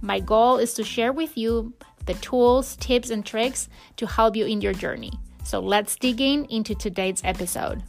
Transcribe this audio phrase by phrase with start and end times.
[0.00, 1.74] My goal is to share with you
[2.06, 5.10] the tools, tips, and tricks to help you in your journey.
[5.44, 7.82] So let's dig in into today's episode.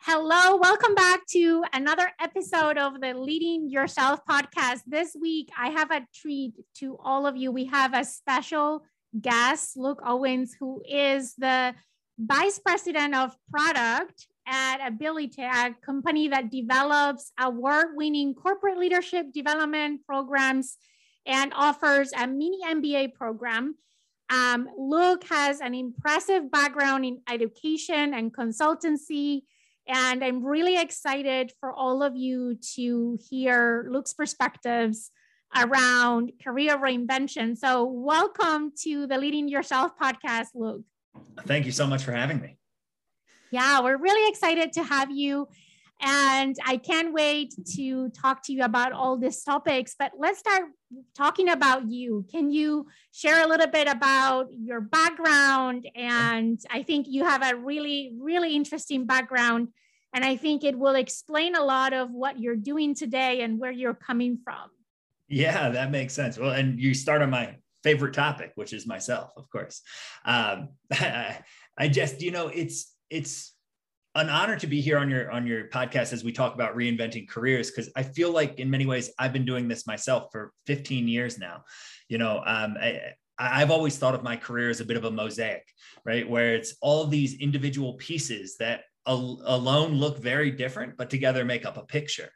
[0.00, 4.80] Hello, welcome back to another episode of the Leading Yourself podcast.
[4.84, 7.52] This week, I have a treat to all of you.
[7.52, 8.84] We have a special
[9.18, 11.74] guest, Luke Owens, who is the
[12.18, 20.76] vice president of product at Abilitie, a company that develops award-winning corporate leadership development programs
[21.26, 23.76] and offers a mini MBA program.
[24.30, 29.42] Um, Luke has an impressive background in education and consultancy,
[29.86, 35.10] and I'm really excited for all of you to hear Luke's perspectives
[35.56, 37.56] around career reinvention.
[37.56, 40.82] So, welcome to the Leading Yourself podcast, Luke.
[41.46, 42.58] Thank you so much for having me.
[43.54, 45.46] Yeah, we're really excited to have you.
[46.00, 49.94] And I can't wait to talk to you about all these topics.
[49.96, 50.64] But let's start
[51.16, 52.26] talking about you.
[52.32, 55.88] Can you share a little bit about your background?
[55.94, 59.68] And I think you have a really, really interesting background.
[60.12, 63.70] And I think it will explain a lot of what you're doing today and where
[63.70, 64.68] you're coming from.
[65.28, 66.36] Yeah, that makes sense.
[66.38, 67.54] Well, and you start on my
[67.84, 69.80] favorite topic, which is myself, of course.
[70.24, 70.70] Um,
[71.78, 73.54] I just, you know, it's it's
[74.14, 77.28] an honor to be here on your on your podcast as we talk about reinventing
[77.28, 81.08] careers because I feel like in many ways I've been doing this myself for 15
[81.08, 81.64] years now.
[82.08, 85.10] You know, um, I, I've always thought of my career as a bit of a
[85.10, 85.66] mosaic,
[86.04, 86.28] right?
[86.28, 91.66] Where it's all these individual pieces that al- alone look very different, but together make
[91.66, 92.30] up a picture.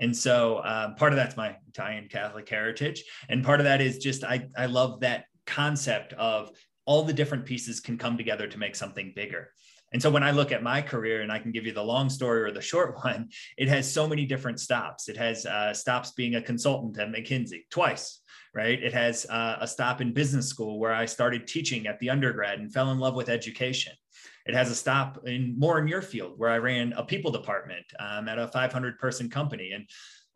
[0.00, 3.04] And so um, part of that's my Italian Catholic heritage.
[3.28, 6.50] And part of that is just, I, I love that concept of
[6.86, 9.52] all the different pieces can come together to make something bigger.
[9.92, 12.08] And so when I look at my career, and I can give you the long
[12.08, 15.08] story or the short one, it has so many different stops.
[15.08, 18.20] It has uh, stops being a consultant at McKinsey twice,
[18.54, 18.80] right?
[18.82, 22.58] It has uh, a stop in business school where I started teaching at the undergrad
[22.58, 23.92] and fell in love with education.
[24.46, 27.84] It has a stop in more in your field where I ran a people department
[27.98, 29.86] um, at a 500 person company and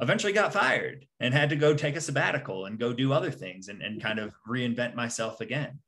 [0.00, 3.68] eventually got fired and had to go take a sabbatical and go do other things
[3.68, 5.78] and, and kind of reinvent myself again.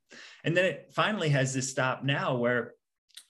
[0.44, 2.75] And then it finally has this stop now where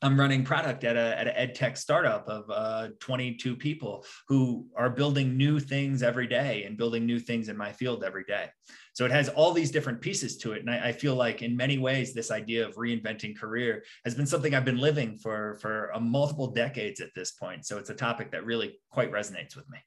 [0.03, 4.67] I'm running product at a at an ed tech startup of uh, 22 people who
[4.77, 8.49] are building new things every day and building new things in my field every day.
[8.93, 11.57] So it has all these different pieces to it, and I, I feel like in
[11.57, 15.89] many ways this idea of reinventing career has been something I've been living for for
[15.95, 17.65] a multiple decades at this point.
[17.65, 19.79] So it's a topic that really quite resonates with me.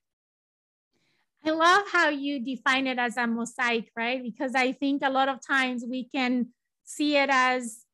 [1.45, 4.21] I love how you define it as a mosaic, right?
[4.21, 6.47] Because I think a lot of times we can
[6.83, 7.85] see it as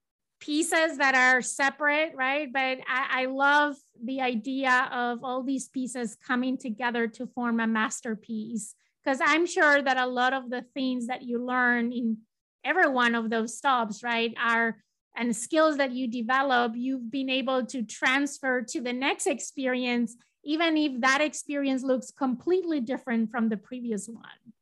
[0.46, 2.52] pieces that are separate, right?
[2.54, 7.66] But I, I, love the idea of all these pieces coming together to form a
[7.66, 8.76] masterpiece.
[9.04, 12.18] Because I'm sure that a lot of the things that you learn in
[12.64, 14.78] every one of those stops, right, are
[15.18, 20.76] and skills that you develop, you've been able to transfer to the next experience, even
[20.78, 24.54] if that experience looks completely different from the previous one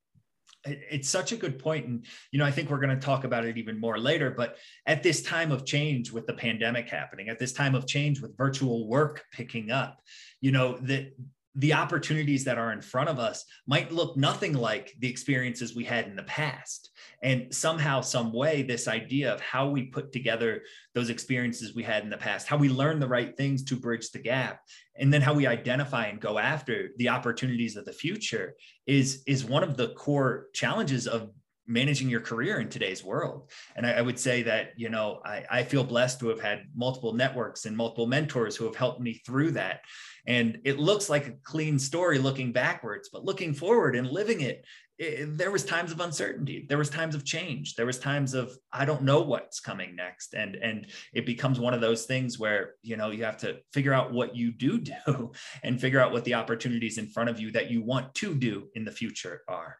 [0.65, 3.45] it's such a good point and you know i think we're going to talk about
[3.45, 7.39] it even more later but at this time of change with the pandemic happening at
[7.39, 9.99] this time of change with virtual work picking up
[10.41, 11.13] you know that
[11.55, 15.83] the opportunities that are in front of us might look nothing like the experiences we
[15.83, 16.89] had in the past
[17.23, 20.61] and somehow some way this idea of how we put together
[20.93, 24.11] those experiences we had in the past how we learn the right things to bridge
[24.11, 24.61] the gap
[24.97, 28.53] and then how we identify and go after the opportunities of the future
[28.85, 31.29] is is one of the core challenges of
[31.67, 33.49] managing your career in today's world.
[33.75, 36.63] And I, I, would say that, you know, I, I feel blessed to have had
[36.75, 39.81] multiple networks and multiple mentors who have helped me through that.
[40.27, 44.65] And it looks like a clean story looking backwards, but looking forward and living it,
[44.99, 46.65] it, there was times of uncertainty.
[46.67, 47.75] There was times of change.
[47.75, 50.33] There was times of, I don't know what's coming next.
[50.33, 53.93] And, and it becomes one of those things where, you know, you have to figure
[53.93, 55.31] out what you do do
[55.63, 58.67] and figure out what the opportunities in front of you that you want to do
[58.75, 59.77] in the future are.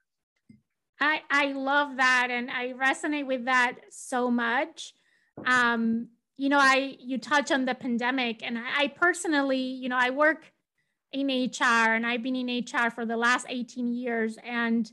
[1.00, 4.94] I, I love that and I resonate with that so much.
[5.46, 9.98] Um, you know, I you touch on the pandemic and I, I personally, you know,
[10.00, 10.52] I work
[11.14, 14.92] in HR and I've been in HR for the last 18 years and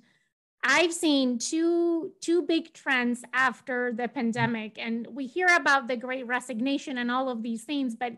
[0.63, 6.27] I've seen two two big trends after the pandemic and we hear about the great
[6.27, 8.13] resignation and all of these things but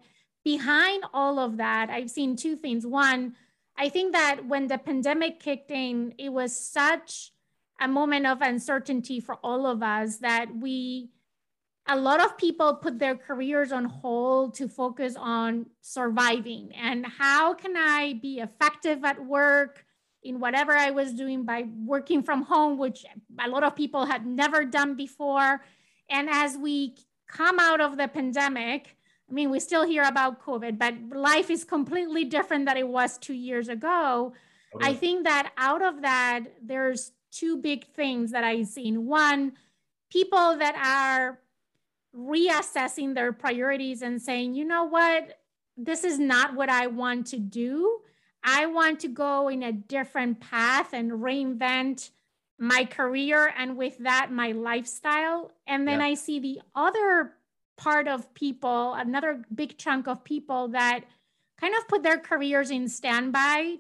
[0.45, 2.85] behind all of that I've seen two things.
[2.85, 3.35] One
[3.79, 7.33] I think that when the pandemic kicked in it was such
[7.81, 11.11] a moment of uncertainty for all of us that we
[11.89, 17.55] a lot of people put their careers on hold to focus on surviving and how
[17.55, 19.85] can I be effective at work
[20.23, 23.05] in whatever I was doing by working from home, which
[23.41, 25.65] a lot of people had never done before.
[26.09, 26.95] And as we
[27.27, 28.97] come out of the pandemic,
[29.29, 33.19] I mean, we still hear about COVID, but life is completely different than it was
[33.19, 34.35] two years ago.
[34.35, 34.91] Oh, okay.
[34.91, 39.07] I think that out of that, there's two big things that I've seen.
[39.07, 39.53] One,
[40.11, 41.41] people that are
[42.17, 45.39] reassessing their priorities and saying, you know what,
[45.77, 48.01] this is not what I want to do.
[48.45, 52.11] I want to go in a different path and reinvent
[52.59, 55.53] my career and with that, my lifestyle.
[55.67, 56.07] And then yeah.
[56.07, 57.33] I see the other
[57.77, 61.01] part of people, another big chunk of people that
[61.61, 63.77] kind of put their careers in standby.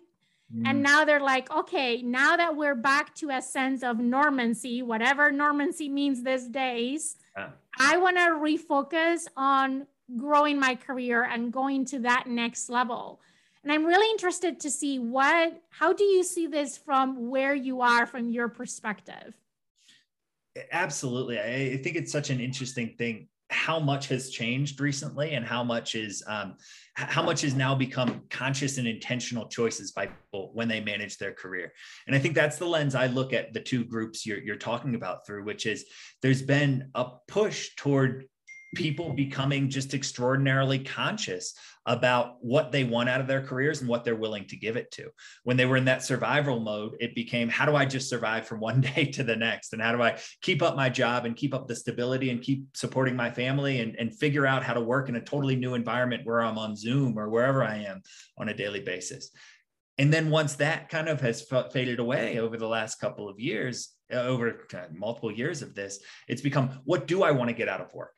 [0.54, 0.66] Mm.
[0.66, 5.30] And now they're like, okay, now that we're back to a sense of normancy, whatever
[5.30, 7.50] normancy means these days, yeah.
[7.78, 13.20] I want to refocus on growing my career and going to that next level.
[13.62, 17.80] And I'm really interested to see what, how do you see this from where you
[17.80, 19.34] are from your perspective?
[20.70, 21.40] Absolutely.
[21.40, 25.94] I think it's such an interesting thing how much has changed recently and how much
[25.94, 26.56] is um,
[26.94, 31.32] how much has now become conscious and intentional choices by people when they manage their
[31.32, 31.72] career.
[32.06, 34.94] And i think that's the lens i look at the two groups you're, you're talking
[34.94, 35.84] about through which is
[36.22, 38.26] there's been a push toward
[38.74, 41.54] people becoming just extraordinarily conscious
[41.84, 44.90] about what they want out of their careers and what they're willing to give it
[44.92, 45.10] to.
[45.42, 48.60] When they were in that survival mode, it became how do I just survive from
[48.72, 49.72] one day to the next?
[49.72, 52.76] And how do I keep up my job and keep up the stability and keep
[52.76, 56.24] supporting my family and, and figure out how to work in a totally new environment
[56.24, 58.02] where I'm on Zoom or wherever I am
[58.38, 59.30] on a daily basis?
[59.98, 63.90] And then once that kind of has faded away over the last couple of years,
[64.12, 67.80] uh, over multiple years of this, it's become what do I want to get out
[67.80, 68.12] of work?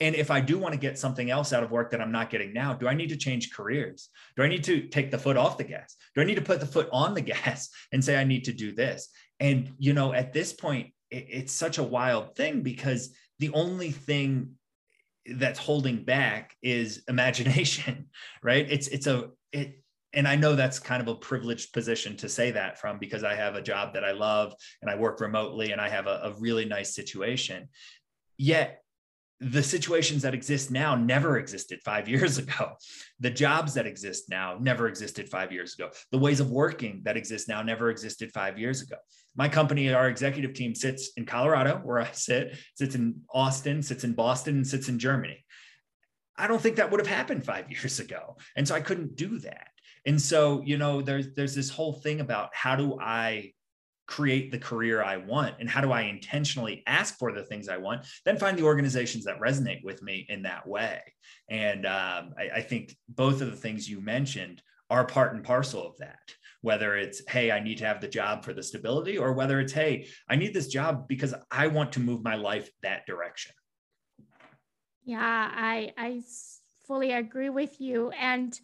[0.00, 2.30] And if I do want to get something else out of work that I'm not
[2.30, 4.08] getting now, do I need to change careers?
[4.36, 5.96] Do I need to take the foot off the gas?
[6.14, 8.52] Do I need to put the foot on the gas and say I need to
[8.52, 9.08] do this?
[9.40, 13.90] And you know, at this point, it, it's such a wild thing because the only
[13.90, 14.52] thing
[15.26, 18.08] that's holding back is imagination,
[18.42, 18.66] right?
[18.68, 19.80] It's it's a it
[20.12, 23.34] and I know that's kind of a privileged position to say that from because I
[23.34, 26.34] have a job that I love and I work remotely and I have a, a
[26.38, 27.68] really nice situation.
[28.38, 28.83] Yet
[29.40, 32.72] the situations that exist now never existed five years ago.
[33.20, 35.90] The jobs that exist now never existed five years ago.
[36.12, 38.96] The ways of working that exist now never existed five years ago.
[39.36, 44.04] My company, our executive team sits in Colorado, where I sit, sits in Austin, sits
[44.04, 45.44] in Boston, and sits in Germany.
[46.36, 48.36] I don't think that would have happened five years ago.
[48.56, 49.68] And so I couldn't do that.
[50.06, 53.52] And so, you know, there's there's this whole thing about how do I
[54.06, 57.78] create the career I want and how do I intentionally ask for the things I
[57.78, 61.00] want, then find the organizations that resonate with me in that way.
[61.48, 65.86] And um, I, I think both of the things you mentioned are part and parcel
[65.86, 66.34] of that.
[66.60, 69.74] Whether it's, hey, I need to have the job for the stability, or whether it's,
[69.74, 73.52] hey, I need this job because I want to move my life that direction.
[75.04, 76.22] Yeah, I I
[76.86, 78.10] fully agree with you.
[78.10, 78.58] And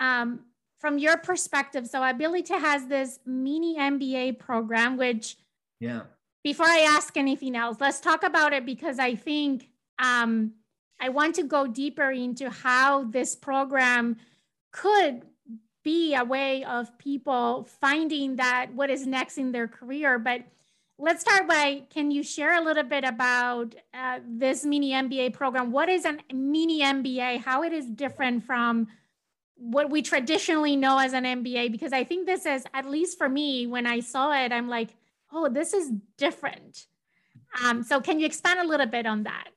[0.00, 0.46] um,
[0.78, 5.36] from your perspective, so Abilitie has this mini MBA program, which
[5.80, 6.02] yeah.
[6.44, 9.68] Before I ask anything else, let's talk about it because I think
[9.98, 10.52] um,
[11.00, 14.16] I want to go deeper into how this program
[14.72, 15.22] could
[15.84, 20.18] be a way of people finding that what is next in their career.
[20.18, 20.42] But
[20.98, 25.72] let's start by can you share a little bit about uh, this mini MBA program?
[25.72, 27.42] What is a mini MBA?
[27.42, 28.88] How it is different from
[29.58, 33.28] what we traditionally know as an MBA because I think this is at least for
[33.28, 34.90] me when I saw it I'm like
[35.32, 36.86] oh this is different.
[37.64, 39.48] Um, so can you expand a little bit on that?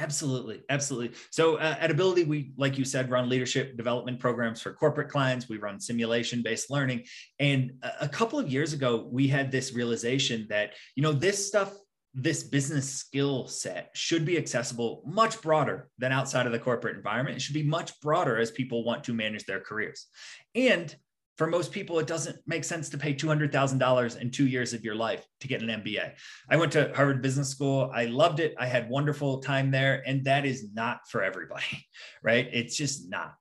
[0.00, 1.16] Absolutely, absolutely.
[1.30, 5.48] So uh, at Abilitie, we, like you said, run leadership development programs for corporate clients.
[5.48, 7.04] We run simulation-based learning,
[7.40, 11.44] and a, a couple of years ago, we had this realization that you know this
[11.44, 11.72] stuff
[12.20, 17.36] this business skill set should be accessible much broader than outside of the corporate environment.
[17.36, 20.06] It should be much broader as people want to manage their careers.
[20.54, 20.94] And
[21.36, 24.96] for most people, it doesn't make sense to pay $200,000 in two years of your
[24.96, 26.14] life to get an MBA.
[26.50, 27.92] I went to Harvard Business School.
[27.94, 28.56] I loved it.
[28.58, 30.02] I had wonderful time there.
[30.04, 31.86] And that is not for everybody,
[32.24, 32.48] right?
[32.52, 33.34] It's just not.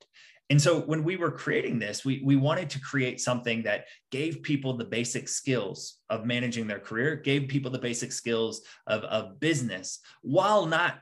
[0.50, 4.44] And so when we were creating this, we, we wanted to create something that gave
[4.44, 9.39] people the basic skills of managing their career, gave people the basic skills of, of
[9.39, 11.00] business while not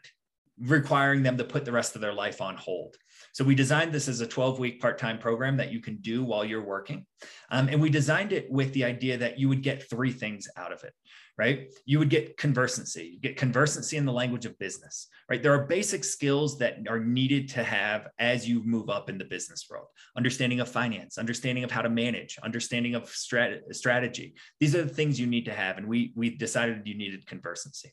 [0.60, 2.96] requiring them to put the rest of their life on hold.
[3.36, 6.24] So we designed this as a 12 week part time program that you can do
[6.24, 7.06] while you're working.
[7.52, 10.72] Um, and we designed it with the idea that you would get three things out
[10.72, 10.94] of it,
[11.38, 11.70] right?
[11.84, 15.44] You would get conversancy, you get conversancy in the language of business, right?
[15.44, 19.26] There are basic skills that are needed to have as you move up in the
[19.26, 24.36] business world understanding of finance, understanding of how to manage, understanding of strat- strategy.
[24.62, 25.78] These are the things you need to have.
[25.78, 27.92] And we, we decided you needed conversancy.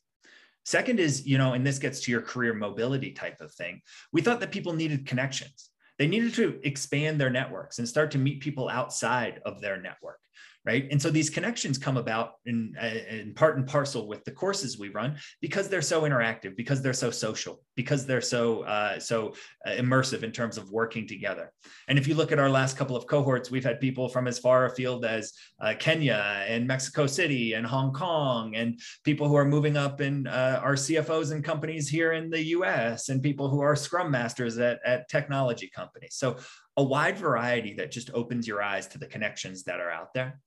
[0.64, 3.80] Second is, you know, and this gets to your career mobility type of thing.
[4.12, 5.70] We thought that people needed connections.
[5.98, 10.20] They needed to expand their networks and start to meet people outside of their network
[10.64, 10.86] right?
[10.90, 14.78] And so these connections come about in, uh, in part and parcel with the courses
[14.78, 19.34] we run because they're so interactive, because they're so social, because they're so uh, so
[19.66, 21.52] uh, immersive in terms of working together.
[21.88, 24.38] And if you look at our last couple of cohorts, we've had people from as
[24.38, 29.44] far afield as uh, Kenya and Mexico City and Hong Kong, and people who are
[29.44, 33.08] moving up in uh, our CFOs and companies here in the U.S.
[33.08, 36.14] and people who are Scrum masters at, at technology companies.
[36.14, 36.36] So
[36.76, 40.40] a wide variety that just opens your eyes to the connections that are out there.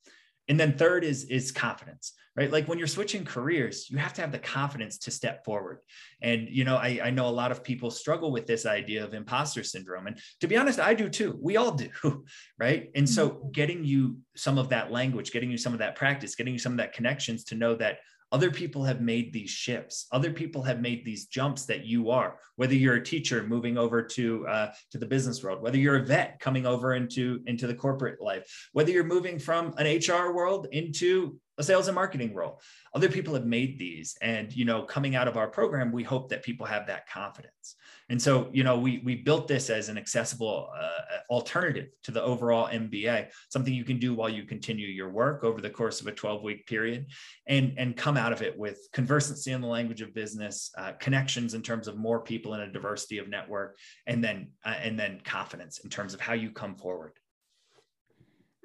[0.47, 2.51] And then third is is confidence right?
[2.51, 5.79] Like when you're switching careers you have to have the confidence to step forward.
[6.21, 9.13] And you know I, I know a lot of people struggle with this idea of
[9.13, 10.07] imposter syndrome.
[10.07, 11.37] And to be honest i do too.
[11.41, 11.89] We all do
[12.59, 12.89] right?
[12.95, 13.51] And so mm-hmm.
[13.51, 16.73] getting you some of that language getting you some of that practice getting you some
[16.73, 17.99] of that connections to know that
[18.31, 22.37] other people have made these shifts other people have made these jumps that you are
[22.55, 26.05] whether you're a teacher moving over to uh, to the business world whether you're a
[26.05, 30.67] vet coming over into into the corporate life whether you're moving from an hr world
[30.71, 32.59] into a sales and marketing role
[32.93, 36.29] other people have made these and you know coming out of our program we hope
[36.29, 37.75] that people have that confidence
[38.09, 42.21] and so, you know, we we built this as an accessible uh, alternative to the
[42.21, 46.07] overall MBA, something you can do while you continue your work over the course of
[46.07, 47.07] a 12 week period,
[47.47, 51.55] and and come out of it with conversancy in the language of business, uh, connections
[51.55, 55.19] in terms of more people in a diversity of network, and then uh, and then
[55.23, 57.13] confidence in terms of how you come forward.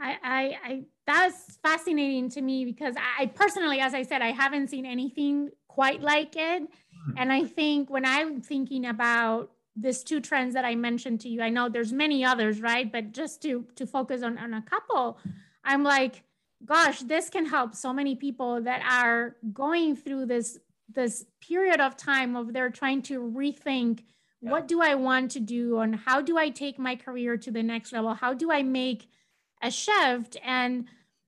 [0.00, 4.68] I, I, I that's fascinating to me because I personally, as I said, I haven't
[4.68, 6.62] seen anything quite like it.
[6.62, 7.12] Mm-hmm.
[7.18, 11.42] And I think when I'm thinking about these two trends that I mentioned to you,
[11.42, 12.90] I know there's many others, right?
[12.90, 15.18] But just to to focus on, on a couple,
[15.64, 16.22] I'm like,
[16.64, 20.58] gosh, this can help so many people that are going through this
[20.92, 24.00] this period of time of they're trying to rethink
[24.42, 24.50] yeah.
[24.50, 27.62] what do I want to do and how do I take my career to the
[27.62, 28.14] next level?
[28.14, 29.08] How do I make
[29.62, 30.36] a shift?
[30.44, 30.86] And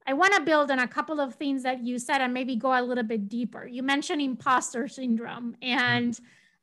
[0.06, 2.70] I want to build on a couple of things that you said and maybe go
[2.70, 3.68] a little bit deeper.
[3.68, 6.18] You mentioned imposter syndrome, and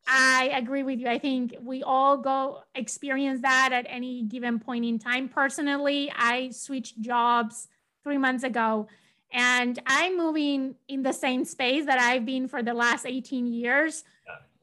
[0.06, 1.08] I agree with you.
[1.08, 5.28] I think we all go experience that at any given point in time.
[5.28, 7.68] Personally, I switched jobs
[8.02, 8.86] three months ago,
[9.32, 14.04] and I'm moving in the same space that I've been for the last 18 years.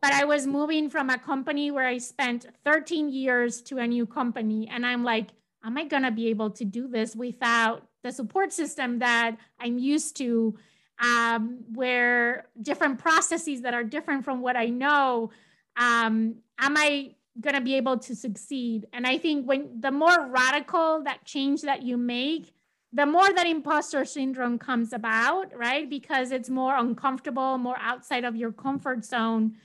[0.02, 4.08] But I was moving from a company where I spent 13 years to a new
[4.08, 5.30] company, and I'm like,
[5.64, 9.78] am I going to be able to do this without the support system that I'm
[9.78, 10.58] used to,
[11.00, 15.32] um, where different processes that are different from what I know,
[15.78, 18.88] um, am I going to be able to succeed?
[18.94, 22.54] And I think when the more radical that change that you make,
[22.94, 25.90] the more that imposter syndrome comes about, right?
[25.90, 29.56] Because it's more uncomfortable, more outside of your comfort zone.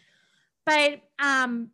[0.65, 1.71] But um,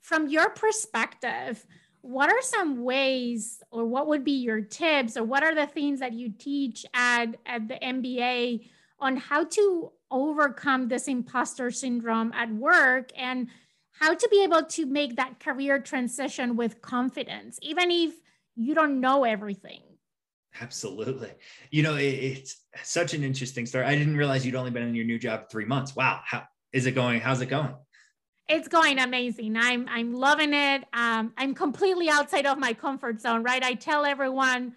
[0.00, 1.66] from your perspective,
[2.02, 6.00] what are some ways or what would be your tips or what are the things
[6.00, 8.68] that you teach at, at the MBA
[8.98, 13.48] on how to overcome this imposter syndrome at work and
[13.92, 18.12] how to be able to make that career transition with confidence, even if
[18.56, 19.82] you don't know everything?
[20.60, 21.30] Absolutely.
[21.70, 23.84] You know, it, it's such an interesting story.
[23.84, 25.94] I didn't realize you'd only been in your new job three months.
[25.94, 26.20] Wow.
[26.24, 27.20] How is it going?
[27.20, 27.74] How's it going?
[28.48, 29.56] It's going amazing.
[29.56, 30.84] I'm I'm loving it.
[30.92, 33.62] Um, I'm completely outside of my comfort zone, right?
[33.62, 34.74] I tell everyone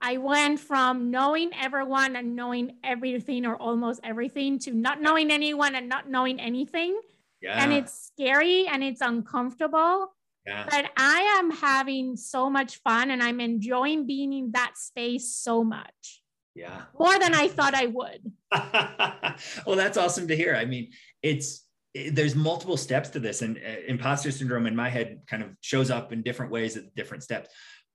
[0.00, 5.74] I went from knowing everyone and knowing everything or almost everything to not knowing anyone
[5.74, 7.00] and not knowing anything.
[7.42, 7.62] Yeah.
[7.62, 10.14] And it's scary and it's uncomfortable.
[10.46, 10.66] Yeah.
[10.70, 15.64] But I am having so much fun and I'm enjoying being in that space so
[15.64, 16.22] much.
[16.54, 16.82] Yeah.
[16.98, 18.32] More than I thought I would.
[19.66, 20.54] well, that's awesome to hear.
[20.54, 20.90] I mean,
[21.22, 21.64] it's
[21.94, 25.90] there's multiple steps to this and uh, imposter syndrome in my head kind of shows
[25.90, 27.48] up in different ways at different steps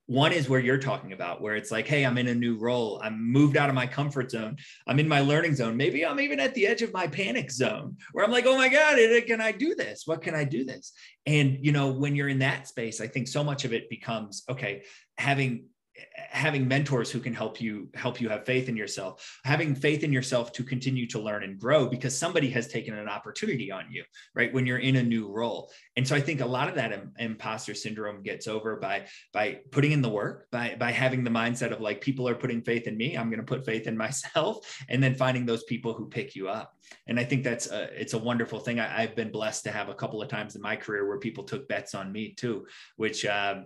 [0.06, 3.00] one is where you're talking about, where it's like, hey, I'm in a new role.
[3.02, 4.58] I'm moved out of my comfort zone.
[4.86, 5.78] I'm in my learning zone.
[5.78, 8.68] Maybe I'm even at the edge of my panic zone where I'm like, oh my
[8.68, 10.04] God, can I do this?
[10.06, 10.92] What can I do this?
[11.26, 14.44] And, you know, when you're in that space, I think so much of it becomes,
[14.50, 14.84] okay,
[15.18, 15.68] having
[16.16, 20.12] having mentors who can help you help you have faith in yourself having faith in
[20.12, 24.04] yourself to continue to learn and grow because somebody has taken an opportunity on you
[24.36, 25.70] right when you're in a new role.
[25.96, 29.60] And so i think a lot of that Im- imposter syndrome gets over by by
[29.72, 32.88] putting in the work by by having the mindset of like people are putting faith
[32.88, 34.58] in me i'm going to put faith in myself
[34.90, 36.74] and then finding those people who pick you up.
[37.08, 38.80] And i think that's a, it's a wonderful thing.
[38.80, 41.44] I, have been blessed to have a couple of times in my career where people
[41.44, 42.66] took bets on me too
[42.98, 43.62] which uh,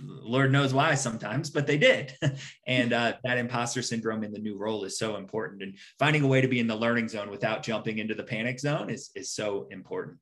[0.00, 2.14] Lord knows why sometimes, but they did.
[2.66, 5.62] and uh, that imposter syndrome in the new role is so important.
[5.62, 8.60] And finding a way to be in the learning zone without jumping into the panic
[8.60, 10.18] zone is, is so important.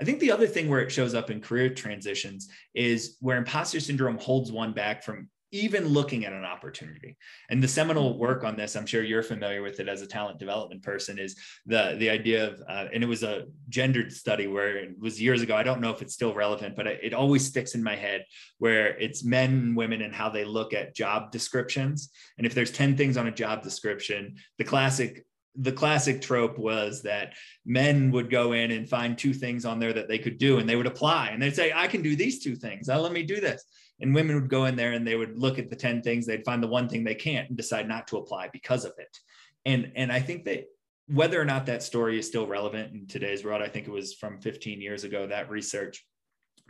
[0.00, 3.80] I think the other thing where it shows up in career transitions is where imposter
[3.80, 7.16] syndrome holds one back from even looking at an opportunity.
[7.48, 8.20] And the seminal mm-hmm.
[8.20, 11.36] work on this, I'm sure you're familiar with it as a talent development person, is
[11.66, 15.42] the the idea of, uh, and it was a gendered study where it was years
[15.42, 15.56] ago.
[15.56, 18.24] I don't know if it's still relevant, but it, it always sticks in my head
[18.58, 22.10] where it's men and women and how they look at job descriptions.
[22.38, 25.24] And if there's 10 things on a job description, the classic
[25.56, 27.34] the classic trope was that
[27.66, 30.68] men would go in and find two things on there that they could do and
[30.68, 33.24] they would apply and they'd say i can do these two things now let me
[33.24, 33.64] do this
[34.00, 36.26] and women would go in there and they would look at the 10 things.
[36.26, 39.18] They'd find the one thing they can't and decide not to apply because of it.
[39.66, 40.64] And and i think that
[41.06, 44.14] whether or not that story is still relevant in today's world i think it was
[44.14, 46.04] from 15 years ago that research.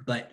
[0.06, 0.32] But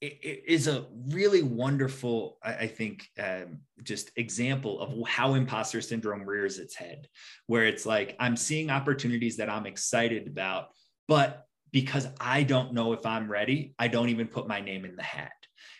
[0.00, 6.24] it, is a really wonderful i, I think um, just example of how imposter syndrome
[6.24, 7.08] rears its head
[7.46, 10.70] where it's like i'm seeing opportunities that i'm excited about
[11.06, 14.96] but because i don't know if i'm ready i don't even put my name in
[14.96, 15.30] the hat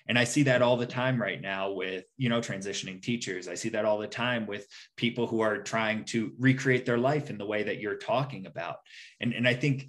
[0.08, 3.48] and i see that all the time right now with you know transitioning teachers.
[3.48, 7.30] I see that all the time with people who are trying to recreate their life
[7.30, 8.76] in the way that you're talking about.
[9.20, 9.88] And and i think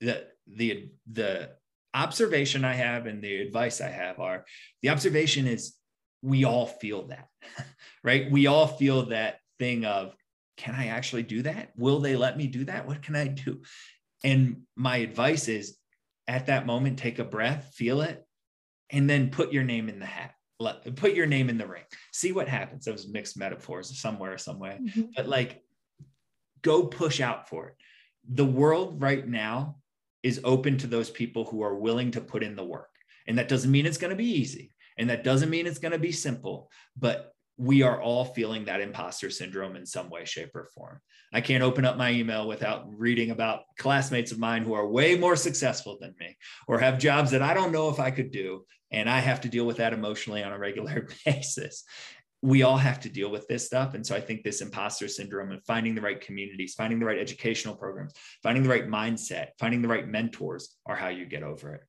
[0.00, 1.50] that the the
[1.94, 4.44] observation i have and the advice i have are
[4.82, 5.74] the observation is
[6.22, 7.28] we all feel that
[8.04, 8.30] right?
[8.30, 10.14] We all feel that thing of
[10.56, 11.70] can i actually do that?
[11.76, 12.86] Will they let me do that?
[12.86, 13.62] What can i do?
[14.24, 15.76] And my advice is
[16.26, 18.24] at that moment take a breath feel it
[18.90, 21.84] and then put your name in the hat Let, put your name in the ring.
[22.12, 22.84] See what happens.
[22.84, 25.02] Those mixed metaphors somewhere some way mm-hmm.
[25.16, 25.62] but like
[26.62, 27.74] go push out for it.
[28.30, 29.76] The world right now
[30.22, 32.90] is open to those people who are willing to put in the work.
[33.26, 35.92] And that doesn't mean it's going to be easy and that doesn't mean it's going
[35.92, 40.54] to be simple but we are all feeling that imposter syndrome in some way, shape,
[40.54, 41.00] or form.
[41.32, 45.18] I can't open up my email without reading about classmates of mine who are way
[45.18, 46.36] more successful than me
[46.68, 48.64] or have jobs that I don't know if I could do.
[48.92, 51.82] And I have to deal with that emotionally on a regular basis.
[52.40, 53.94] We all have to deal with this stuff.
[53.94, 57.18] And so I think this imposter syndrome and finding the right communities, finding the right
[57.18, 58.12] educational programs,
[58.44, 61.82] finding the right mindset, finding the right mentors are how you get over it.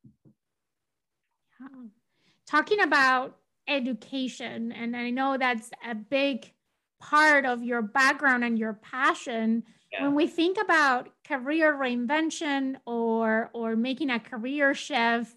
[2.47, 3.37] Talking about
[3.69, 4.71] education.
[4.71, 6.51] And I know that's a big
[6.99, 9.63] part of your background and your passion.
[9.91, 10.03] Yeah.
[10.03, 15.35] When we think about career reinvention or or making a career shift,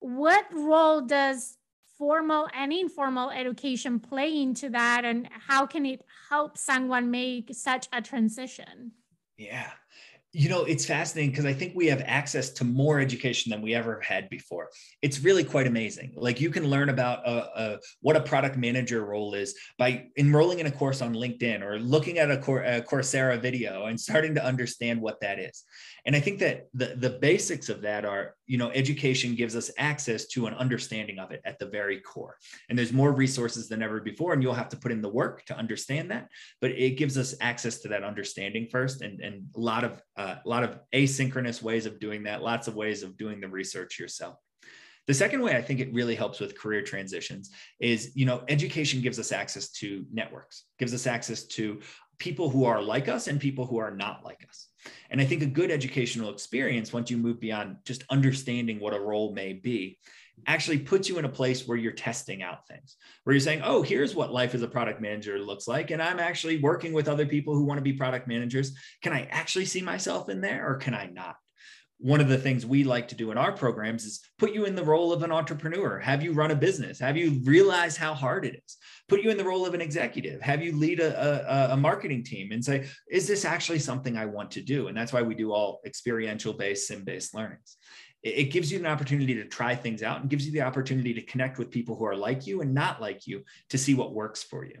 [0.00, 1.56] what role does
[1.98, 7.88] formal and informal education play into that and how can it help someone make such
[7.92, 8.92] a transition?
[9.36, 9.70] Yeah
[10.32, 13.74] you know it's fascinating because i think we have access to more education than we
[13.74, 14.70] ever had before.
[15.02, 16.12] It's really quite amazing.
[16.16, 20.58] Like you can learn about a, a, what a product manager role is by enrolling
[20.58, 24.44] in a course on linkedin or looking at a, a coursera video and starting to
[24.44, 25.64] understand what that is
[26.06, 29.70] and i think that the, the basics of that are you know education gives us
[29.78, 32.36] access to an understanding of it at the very core
[32.68, 35.44] and there's more resources than ever before and you'll have to put in the work
[35.44, 36.28] to understand that
[36.60, 40.36] but it gives us access to that understanding first and, and a lot of uh,
[40.44, 43.98] a lot of asynchronous ways of doing that, lots of ways of doing the research
[43.98, 44.36] yourself.
[45.06, 49.00] The second way I think it really helps with career transitions is, you know, education
[49.00, 51.80] gives us access to networks, gives us access to
[52.18, 54.68] people who are like us and people who are not like us.
[55.10, 59.00] And I think a good educational experience, once you move beyond just understanding what a
[59.00, 59.98] role may be,
[60.46, 63.82] actually puts you in a place where you're testing out things, where you're saying, oh,
[63.82, 65.90] here's what life as a product manager looks like.
[65.90, 68.72] And I'm actually working with other people who want to be product managers.
[69.02, 71.36] Can I actually see myself in there or can I not?
[72.02, 74.74] One of the things we like to do in our programs is put you in
[74.74, 76.00] the role of an entrepreneur.
[76.00, 76.98] Have you run a business?
[76.98, 78.76] Have you realized how hard it is?
[79.08, 80.40] Put you in the role of an executive.
[80.40, 84.26] Have you lead a, a, a marketing team and say is this actually something i
[84.26, 84.88] want to do?
[84.88, 87.76] And that's why we do all experiential based sim based learnings
[88.22, 91.22] it gives you an opportunity to try things out and gives you the opportunity to
[91.22, 94.44] connect with people who are like you and not like you to see what works
[94.44, 94.80] for you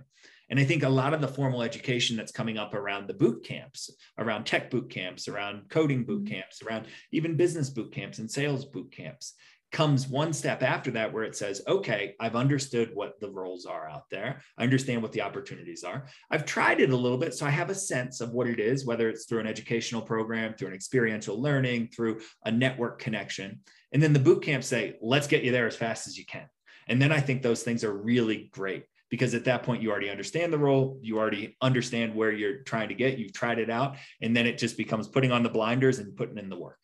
[0.52, 3.42] and I think a lot of the formal education that's coming up around the boot
[3.42, 3.88] camps,
[4.18, 6.34] around tech boot camps, around coding boot mm-hmm.
[6.34, 9.32] camps, around even business boot camps and sales boot camps
[9.70, 13.88] comes one step after that where it says, okay, I've understood what the roles are
[13.88, 14.42] out there.
[14.58, 16.04] I understand what the opportunities are.
[16.30, 17.32] I've tried it a little bit.
[17.32, 20.52] So I have a sense of what it is, whether it's through an educational program,
[20.52, 23.60] through an experiential learning, through a network connection.
[23.92, 26.46] And then the boot camps say, let's get you there as fast as you can.
[26.88, 30.08] And then I think those things are really great because at that point you already
[30.08, 33.96] understand the role you already understand where you're trying to get you've tried it out
[34.22, 36.78] and then it just becomes putting on the blinders and putting in the work.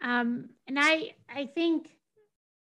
[0.00, 1.90] Um, and i i think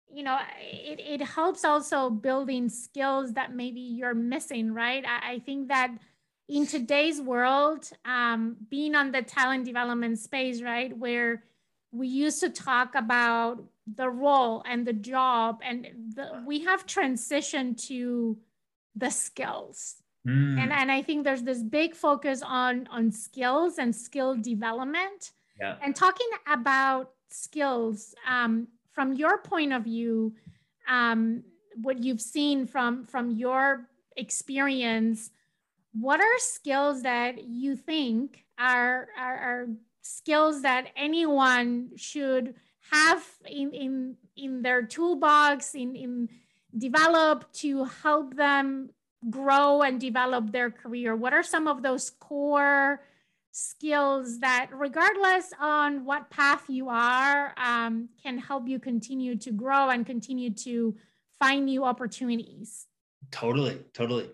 [0.09, 5.03] you know it, it helps also building skills that maybe you're missing right?
[5.05, 5.91] I, I think that
[6.47, 11.43] in today's world um, being on the talent development space right where
[11.91, 13.61] we used to talk about
[13.93, 18.37] the role and the job and the, we have transitioned to
[18.95, 19.95] the skills
[20.27, 20.59] mm.
[20.59, 25.75] and and i think there's this big focus on on skills and skill development yeah.
[25.83, 30.33] and talking about skills um, from your point of view
[30.87, 31.43] um,
[31.81, 35.29] what you've seen from from your experience
[35.93, 39.67] what are skills that you think are are, are
[40.01, 42.55] skills that anyone should
[42.91, 46.29] have in in in their toolbox in in
[46.77, 48.89] develop to help them
[49.29, 51.15] grow and develop their career?
[51.15, 53.01] What are some of those core
[53.51, 59.89] skills that regardless on what path you are um, can help you continue to grow
[59.89, 60.95] and continue to
[61.39, 62.87] find new opportunities?
[63.31, 64.29] Totally totally.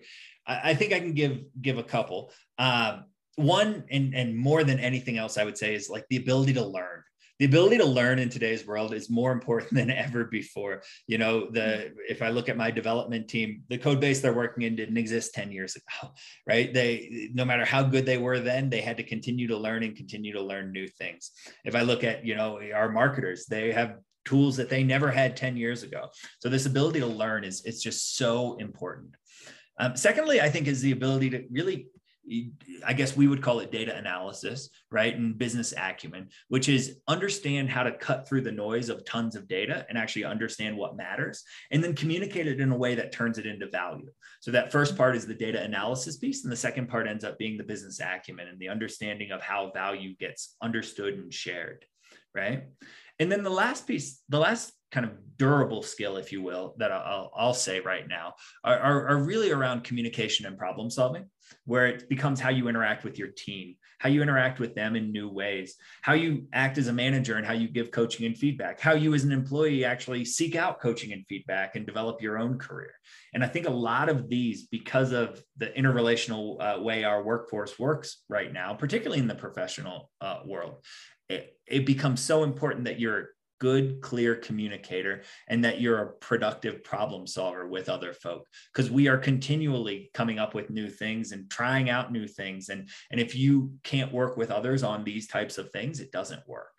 [0.46, 2.32] I, I think i can give give a couple.
[2.58, 3.04] Um,
[3.36, 6.62] one and and more than anything else i would say is like the ability to
[6.64, 7.02] learn
[7.42, 10.80] the ability to learn in today's world is more important than ever before.
[11.08, 14.62] You know the if i look at my development team the code base they're working
[14.62, 16.12] in didn't exist 10 years ago
[16.46, 16.72] right?
[16.72, 19.96] They no matter how good they were then they had to continue to learn and
[19.96, 21.32] continue to learn new things.
[21.64, 25.36] If i look at you know our marketers they have tools that they never had
[25.36, 26.10] 10 years ago.
[26.38, 29.16] So this ability to learn is it's just so important.
[29.80, 31.88] Um, secondly i think is the ability to really
[32.86, 35.14] I guess we would call it data analysis, right?
[35.14, 39.48] And business acumen, which is understand how to cut through the noise of tons of
[39.48, 43.38] data and actually understand what matters and then communicate it in a way that turns
[43.38, 44.08] it into value.
[44.40, 46.44] So that first part is the data analysis piece.
[46.44, 49.72] And the second part ends up being the business acumen and the understanding of how
[49.72, 51.84] value gets understood and shared,
[52.34, 52.64] right?
[53.18, 56.92] And then the last piece, the last kind of durable skill, if you will, that
[56.92, 61.24] I'll, I'll say right now are, are, are, really around communication and problem solving,
[61.64, 65.12] where it becomes how you interact with your team, how you interact with them in
[65.12, 68.80] new ways, how you act as a manager and how you give coaching and feedback,
[68.80, 72.58] how you as an employee actually seek out coaching and feedback and develop your own
[72.58, 72.92] career.
[73.32, 77.78] And I think a lot of these, because of the interrelational uh, way our workforce
[77.78, 80.84] works right now, particularly in the professional uh, world,
[81.28, 83.28] it, it becomes so important that you're
[83.62, 88.44] good, clear communicator and that you're a productive problem solver with other folk
[88.74, 92.70] because we are continually coming up with new things and trying out new things.
[92.70, 96.42] And, and if you can't work with others on these types of things, it doesn't
[96.48, 96.72] work.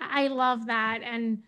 [0.00, 1.02] I love that.
[1.04, 1.44] And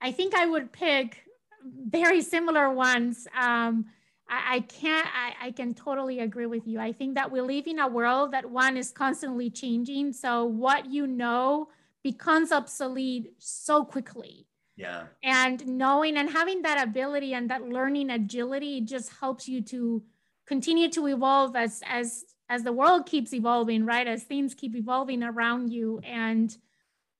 [0.00, 1.24] I think I would pick
[1.64, 3.26] very similar ones.
[3.36, 3.86] Um,
[4.30, 6.78] I, can't, I, I can totally agree with you.
[6.78, 10.12] I think that we live in a world that one is constantly changing.
[10.12, 11.70] So what you know
[12.02, 14.46] becomes obsolete so quickly.
[14.76, 15.04] Yeah.
[15.22, 20.04] And knowing and having that ability and that learning agility just helps you to
[20.46, 24.06] continue to evolve as as as the world keeps evolving, right?
[24.06, 26.00] As things keep evolving around you.
[26.02, 26.56] And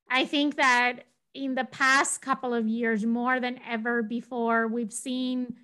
[0.08, 5.54] I think that in the past couple of years, more than ever before, we've seen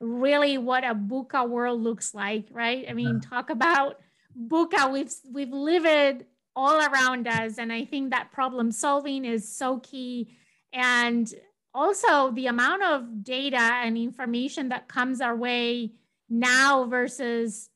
[0.00, 2.86] really what a VUCA world looks like, right?
[2.88, 3.28] I mean, yeah.
[3.28, 3.98] talk about
[4.38, 4.92] VUCA.
[4.92, 6.24] We've we've lived
[6.56, 7.58] all around us.
[7.58, 10.36] And I think that problem solving is so key.
[10.72, 11.32] And
[11.74, 15.92] also the amount of data and information that comes our way
[16.28, 17.68] now versus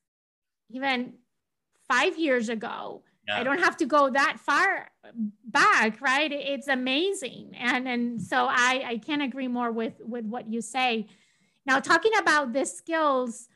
[0.70, 1.14] even
[1.88, 3.02] five years ago.
[3.26, 3.38] Yeah.
[3.38, 4.90] I don't have to go that far
[5.44, 6.30] back, right?
[6.30, 7.52] It's amazing.
[7.58, 11.06] And and so I, I can't agree more with, with what you say.
[11.64, 13.48] Now talking about the skills,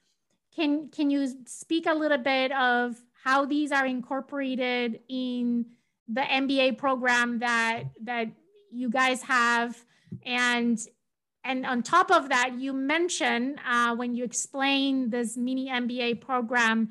[0.54, 5.66] can can you speak a little bit of how these are incorporated in
[6.08, 8.28] the MBA program that that
[8.72, 9.76] you guys have,
[10.24, 10.78] and
[11.44, 16.90] and on top of that, you mention uh, when you explain this mini MBA program,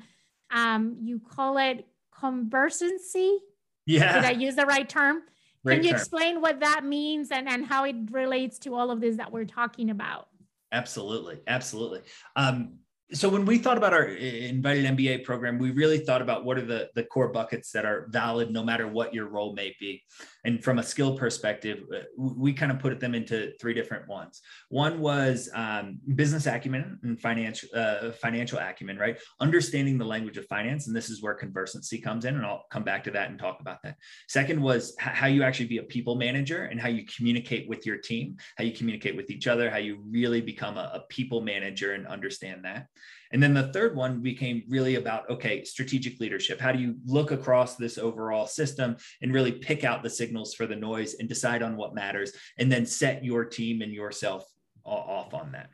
[0.50, 1.86] um, you call it
[2.18, 3.38] conversancy.
[3.86, 4.14] Yeah.
[4.14, 5.22] Did I use the right term?
[5.64, 6.00] Great Can you term.
[6.00, 9.44] explain what that means and, and how it relates to all of this that we're
[9.44, 10.28] talking about?
[10.72, 12.00] Absolutely, absolutely.
[12.36, 12.78] Um,
[13.12, 16.64] so when we thought about our invited MBA program, we really thought about what are
[16.64, 20.02] the, the core buckets that are valid no matter what your role may be.
[20.48, 24.40] And from a skill perspective, uh, we kind of put them into three different ones.
[24.70, 29.18] One was um, business acumen and financial uh, financial acumen, right?
[29.40, 32.82] Understanding the language of finance, and this is where conversancy comes in, and I'll come
[32.82, 33.96] back to that and talk about that.
[34.26, 37.98] Second was how you actually be a people manager and how you communicate with your
[37.98, 41.92] team, how you communicate with each other, how you really become a, a people manager
[41.92, 42.86] and understand that.
[43.32, 46.60] And then the third one became really about okay, strategic leadership.
[46.60, 50.66] How do you look across this overall system and really pick out the signals for
[50.66, 54.44] the noise and decide on what matters and then set your team and yourself
[54.84, 55.70] off on that.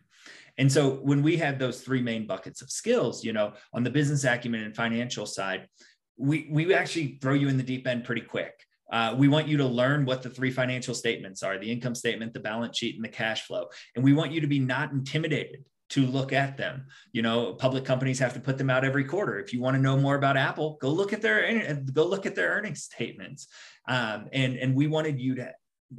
[0.58, 3.90] And so when we had those three main buckets of skills, you know, on the
[3.90, 5.68] business acumen and financial side,
[6.16, 8.52] we we actually throw you in the deep end pretty quick.
[8.92, 12.32] Uh, we want you to learn what the three financial statements are the income statement,
[12.32, 13.66] the balance sheet, and the cash flow.
[13.96, 15.64] And we want you to be not intimidated
[15.94, 16.86] to look at them.
[17.12, 19.38] You know, public companies have to put them out every quarter.
[19.38, 22.34] If you want to know more about Apple, go look at their go look at
[22.34, 23.46] their earnings statements.
[23.86, 25.52] Um, and and we wanted you to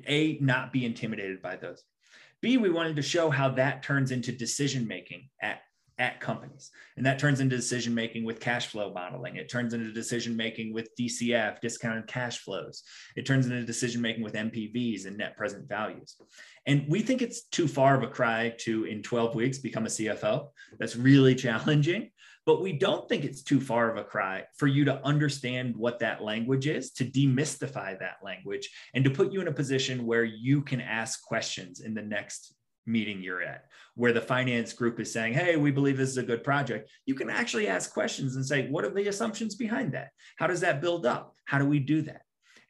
[0.05, 1.81] a not be intimidated by those.
[2.41, 5.61] B, we wanted to show how that turns into decision making at
[5.97, 6.71] at companies.
[6.97, 9.37] And that turns into decision making with cash flow modeling.
[9.37, 12.83] It turns into decision making with DCF, discounted cash flows.
[13.15, 16.15] It turns into decision making with NPVs and net present values.
[16.65, 19.89] And we think it's too far of a cry to, in 12 weeks, become a
[19.89, 20.49] CFO.
[20.79, 22.11] That's really challenging.
[22.45, 25.99] But we don't think it's too far of a cry for you to understand what
[25.99, 30.23] that language is, to demystify that language, and to put you in a position where
[30.23, 32.54] you can ask questions in the next
[32.85, 36.23] meeting you're at, where the finance group is saying, Hey, we believe this is a
[36.23, 36.89] good project.
[37.05, 40.09] You can actually ask questions and say, What are the assumptions behind that?
[40.37, 41.35] How does that build up?
[41.45, 42.21] How do we do that?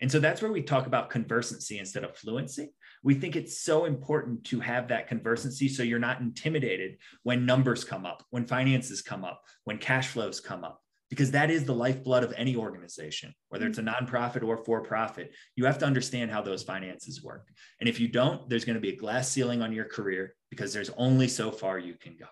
[0.01, 2.73] And so that's where we talk about conversancy instead of fluency.
[3.01, 7.84] We think it's so important to have that conversancy so you're not intimidated when numbers
[7.84, 10.82] come up, when finances come up, when cash flows come up
[11.15, 15.32] because that is the lifeblood of any organization, whether it's a nonprofit or for profit.
[15.56, 17.47] You have to understand how those finances work.
[17.80, 20.73] And if you don't, there's going to be a glass ceiling on your career because
[20.73, 22.25] there's only so far you can go.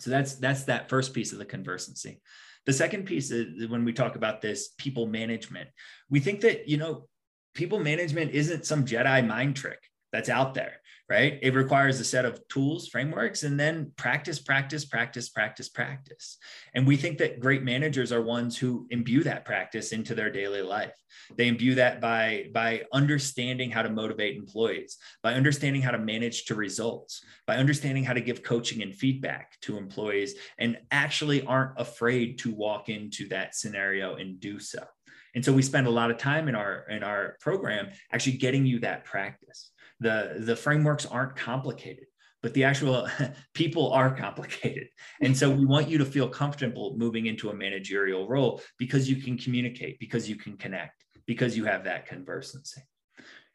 [0.00, 2.20] So that's that's that first piece of the conversancy.
[2.66, 5.70] The second piece is when we talk about this people management,
[6.10, 7.08] we think that, you know,
[7.54, 9.80] people management isn't some Jedi mind trick
[10.12, 10.74] that's out there
[11.08, 11.38] right?
[11.42, 16.38] It requires a set of tools, frameworks, and then practice, practice, practice, practice, practice.
[16.74, 20.62] And we think that great managers are ones who imbue that practice into their daily
[20.62, 20.94] life.
[21.36, 26.46] They imbue that by, by understanding how to motivate employees, by understanding how to manage
[26.46, 31.78] to results, by understanding how to give coaching and feedback to employees, and actually aren't
[31.78, 34.82] afraid to walk into that scenario and do so.
[35.34, 38.64] And so we spend a lot of time in our in our program actually getting
[38.64, 39.72] you that practice
[40.04, 42.06] the the frameworks aren't complicated
[42.44, 43.08] but the actual
[43.54, 44.88] people are complicated.
[45.22, 49.16] And so we want you to feel comfortable moving into a managerial role because you
[49.16, 52.82] can communicate because you can connect because you have that conversancy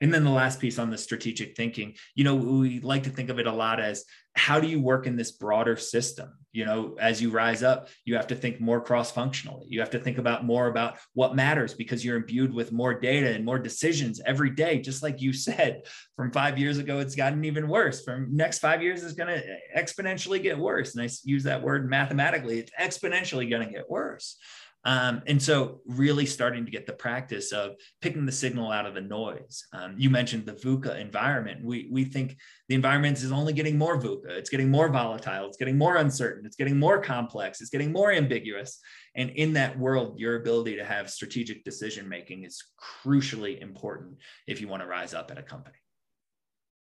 [0.02, 3.30] and then the last piece on the strategic thinking, you know, we like to think
[3.30, 6.34] of it a lot as how do you work in this broader system?
[6.54, 9.68] You know, as you rise up, you have to think more cross functionally.
[9.70, 13.30] You have to think about more about what matters because you're imbued with more data
[13.36, 14.80] and more decisions every day.
[14.80, 15.84] Just like you said,
[16.16, 18.04] from five years ago, it's gotten even worse.
[18.04, 19.44] From next five years, it's going to
[19.78, 20.96] exponentially get worse.
[20.96, 24.38] And I use that word mathematically, it's exponentially going to get worse.
[24.86, 28.94] Um, and so, really starting to get the practice of picking the signal out of
[28.94, 29.66] the noise.
[29.74, 31.66] Um, you mentioned the VUCA environment.
[31.66, 32.38] We, we think
[32.70, 34.30] the environment is only getting more VUCA.
[34.30, 35.48] It's getting more volatile.
[35.48, 36.46] It's getting more uncertain.
[36.46, 37.60] It's getting more complex.
[37.60, 38.80] It's getting more ambiguous.
[39.16, 42.64] And in that world, your ability to have strategic decision making is
[43.04, 45.76] crucially important if you want to rise up at a company.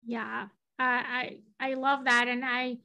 [0.05, 0.47] Yeah, uh,
[0.79, 2.77] I I love that, and I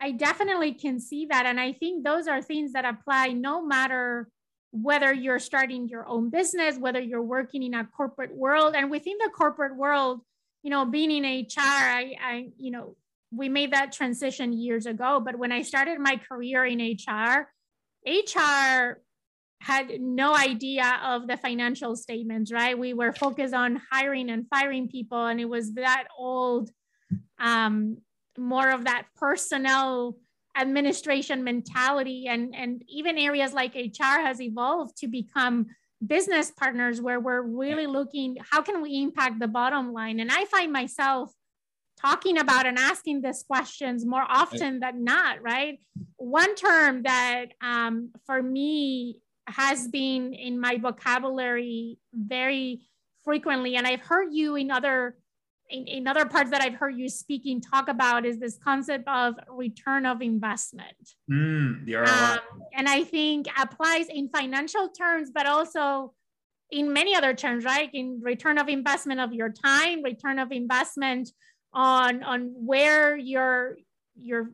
[0.00, 4.30] I definitely can see that, and I think those are things that apply no matter
[4.74, 9.14] whether you're starting your own business, whether you're working in a corporate world, and within
[9.18, 10.20] the corporate world,
[10.64, 12.96] you know, being in HR, I, I, you know,
[13.30, 15.20] we made that transition years ago.
[15.24, 17.48] But when I started my career in HR,
[18.04, 19.00] HR
[19.60, 22.76] had no idea of the financial statements, right?
[22.76, 26.70] We were focused on hiring and firing people, and it was that old,
[27.38, 27.98] um,
[28.36, 30.16] more of that personnel
[30.56, 35.66] administration mentality and and even areas like hr has evolved to become
[36.06, 40.20] business partners where we're really looking how can we impact the bottom line?
[40.20, 41.32] And i find myself
[41.98, 45.80] talking about and asking these questions more often than not right?
[46.16, 52.80] One term that um, for me has been in my vocabulary very
[53.24, 55.16] frequently and i've heard you in other
[55.74, 59.34] in, in other parts that I've heard you speaking talk about is this concept of
[59.48, 60.96] return of investment.
[61.30, 62.06] Mm, the ROI.
[62.06, 62.38] Um,
[62.72, 66.14] and I think applies in financial terms, but also
[66.70, 67.90] in many other terms, right?
[67.92, 71.30] In return of investment of your time, return of investment
[71.72, 73.76] on on where you're
[74.16, 74.52] you're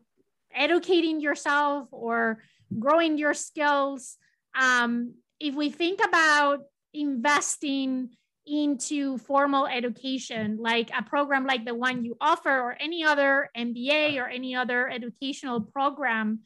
[0.53, 2.43] educating yourself or
[2.79, 4.17] growing your skills.
[4.59, 6.61] Um, if we think about
[6.93, 8.09] investing
[8.45, 14.17] into formal education, like a program like the one you offer, or any other MBA
[14.17, 16.41] or any other educational program,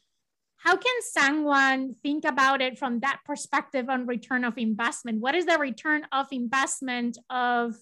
[0.58, 5.22] how can someone think about it from that perspective on return of investment?
[5.22, 7.76] What is the return of investment of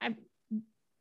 [0.00, 0.10] uh,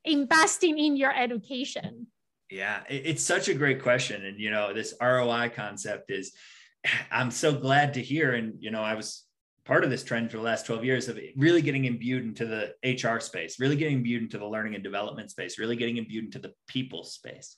[0.03, 2.07] investing in your education?
[2.49, 4.25] Yeah, it's such a great question.
[4.25, 6.33] And, you know, this ROI concept is,
[7.11, 8.33] I'm so glad to hear.
[8.33, 9.23] And, you know, I was
[9.67, 12.73] part of this trend for the last 12 years of really getting imbued into the
[12.83, 16.39] HR space, really getting imbued into the learning and development space, really getting imbued into
[16.39, 17.57] the people space.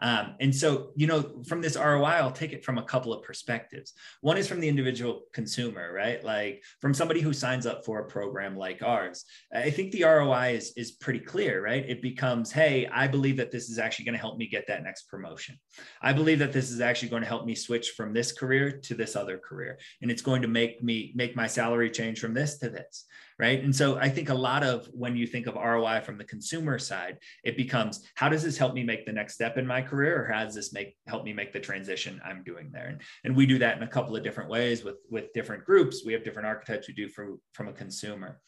[0.00, 3.22] Um, and so, you know, from this ROI, I'll take it from a couple of
[3.22, 3.94] perspectives.
[4.20, 6.22] One is from the individual consumer, right?
[6.22, 9.24] Like from somebody who signs up for a program like ours.
[9.54, 11.84] I think the ROI is, is pretty clear, right?
[11.88, 14.82] It becomes, hey, I believe that this is actually going to help me get that
[14.82, 15.58] next promotion.
[16.02, 18.94] I believe that this is actually going to help me switch from this career to
[18.94, 19.78] this other career.
[20.02, 23.06] And it's going to make me make my salary change from this to this
[23.38, 23.62] right?
[23.62, 26.78] And so I think a lot of when you think of ROI from the consumer
[26.78, 30.22] side, it becomes how does this help me make the next step in my career,
[30.22, 32.88] or how does this make help me make the transition I'm doing there?
[32.88, 36.02] And, and we do that in a couple of different ways with with different groups.
[36.04, 38.40] We have different archetypes we do for from a consumer.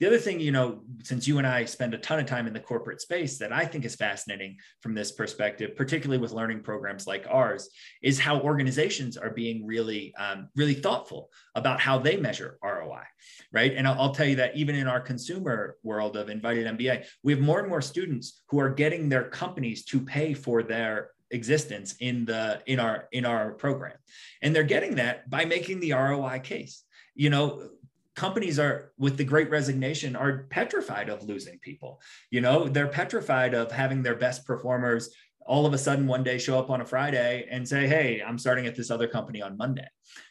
[0.00, 2.52] The other thing, you know, since you and I spend a ton of time in
[2.52, 7.06] the corporate space that I think is fascinating from this perspective, particularly with learning programs
[7.06, 7.68] like ours,
[8.02, 13.04] is how organizations are being really, um, really thoughtful about how they measure ROI,
[13.52, 13.72] right?
[13.76, 17.32] And I'll, I'll tell you that even in our consumer world of invited MBA, we
[17.32, 21.96] have more and more students who are getting their companies to pay for their existence
[22.00, 23.96] in the in our in our program
[24.42, 27.70] and they're getting that by making the roi case you know
[28.14, 32.00] companies are with the great resignation are petrified of losing people.
[32.30, 35.10] You know they're petrified of having their best performers
[35.46, 38.38] all of a sudden one day show up on a Friday and say, Hey, I'm
[38.38, 39.86] starting at this other company on Monday.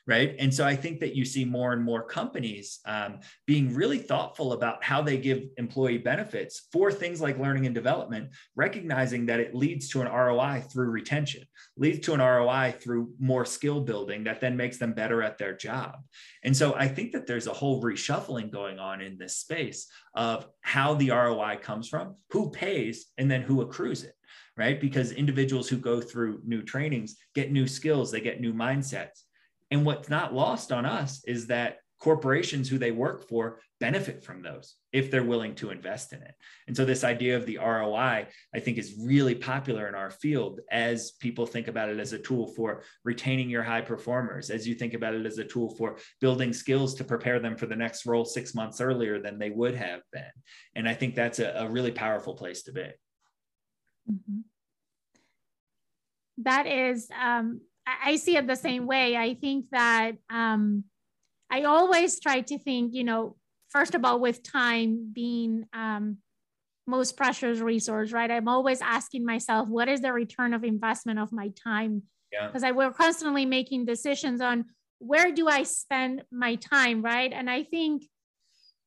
[0.06, 0.36] Right.
[0.38, 4.54] And so I think that you see more and more companies um, being really thoughtful
[4.54, 9.56] about how they give employee benefits for things like learning and development, recognizing that it
[9.56, 11.44] leads to an ROI through retention,
[11.78, 15.56] leads to an ROI through more skill building that then makes them better at their
[15.56, 15.96] job.
[16.44, 20.48] And so I think that there's a whole reshuffling going on in this space of
[20.62, 24.16] how the ROI comes from, who pays, and then who accrues it
[24.58, 24.80] right?
[24.80, 29.24] Because individuals who go through new trainings get new skills, they get new mindsets.
[29.72, 34.42] And what's not lost on us is that corporations who they work for benefit from
[34.42, 36.34] those if they're willing to invest in it.
[36.68, 40.60] And so, this idea of the ROI, I think, is really popular in our field
[40.70, 44.76] as people think about it as a tool for retaining your high performers, as you
[44.76, 48.06] think about it as a tool for building skills to prepare them for the next
[48.06, 50.34] role six months earlier than they would have been.
[50.76, 52.90] And I think that's a, a really powerful place to be.
[54.12, 54.40] Mm-hmm.
[56.38, 59.16] That is, um, I see it the same way.
[59.16, 60.86] I think that um,
[61.52, 63.36] I always try to think, you know,
[63.70, 66.18] first of all, with time being um,
[66.88, 68.32] most precious resource, right?
[68.32, 72.04] I'm always asking myself, what is the return of investment of my time?
[72.32, 72.70] Because yeah.
[72.70, 74.66] I will constantly making decisions on
[75.00, 77.32] where do I spend my time, right?
[77.32, 78.04] And I think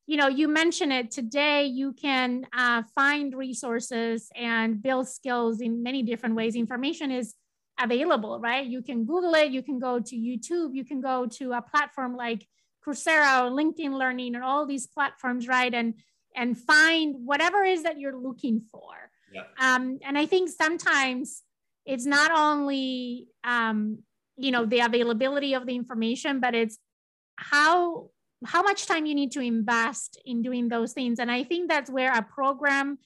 [0.07, 5.83] you know you mentioned it today you can uh, find resources and build skills in
[5.83, 6.55] many different ways.
[6.55, 7.35] Information is
[7.81, 8.67] available right?
[8.67, 12.17] You can google it you can go to youtube you can go to a platform
[12.17, 12.47] like
[12.87, 15.75] coursera or linkedin learning and all these platforms right?
[15.75, 15.95] And
[16.35, 18.95] and find whatever is that you're looking for.
[19.33, 19.43] Yeah.
[19.59, 21.43] um, and i think sometimes
[21.85, 23.99] it's not only um,
[24.37, 26.79] you know the availability of the information but it's
[27.37, 28.11] how
[28.47, 31.19] how much time you need to invest in doing those things.
[31.19, 32.99] And I think that's where a program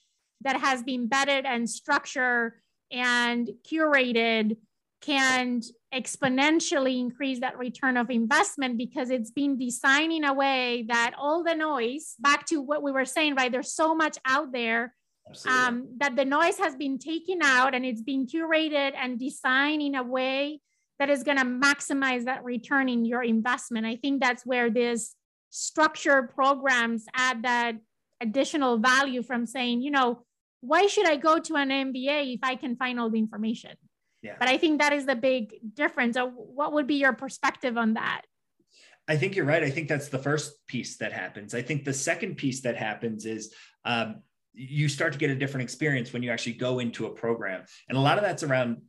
[0.43, 2.55] that has been vetted and structured
[2.91, 4.57] and curated
[5.01, 5.63] can
[5.95, 11.43] exponentially increase that return of investment because it's been designed in a way that all
[11.43, 13.51] the noise, back to what we were saying, right?
[13.51, 14.95] There's so much out there
[15.49, 19.95] um, that the noise has been taken out and it's been curated and designed in
[19.95, 20.61] a way
[20.99, 23.87] that is going to maximize that return in your investment.
[23.87, 25.15] I think that's where this
[25.51, 27.77] structured programs add that
[28.21, 30.23] additional value from saying, you know,
[30.61, 33.73] why should I go to an MBA if I can find all the information?
[34.23, 34.37] Yeah.
[34.39, 36.15] But I think that is the big difference.
[36.15, 38.23] So what would be your perspective on that?
[39.09, 39.63] I think you're right.
[39.63, 41.55] I think that's the first piece that happens.
[41.55, 43.53] I think the second piece that happens is
[43.85, 44.23] um,
[44.53, 47.65] you start to get a different experience when you actually go into a program.
[47.89, 48.83] And a lot of that's around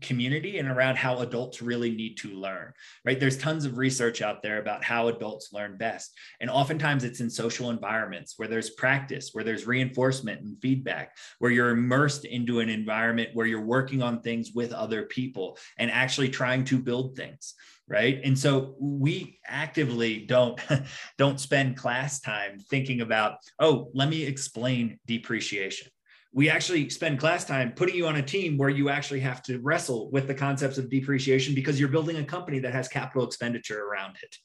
[0.00, 2.72] community and around how adults really need to learn
[3.04, 3.18] right?
[3.18, 6.16] There's tons of research out there about how adults learn best.
[6.40, 11.50] And oftentimes it's in social environments where there's practice where there's reinforcement and feedback where
[11.50, 16.28] you're immersed into an environment where you're working on things with other people and actually
[16.28, 17.54] trying to build things
[17.88, 18.20] right?
[18.24, 20.58] And so we actively don't
[21.18, 25.91] don't spend class time thinking about oh let me explain depreciation
[26.32, 29.58] we actually spend class time putting you on a team where you actually have to
[29.60, 33.84] wrestle with the concepts of depreciation because you're building a company that has capital expenditure
[33.84, 34.36] around it